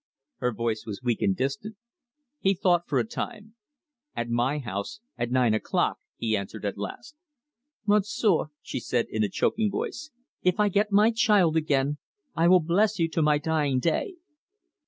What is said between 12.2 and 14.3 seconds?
I will bless you to my dying day."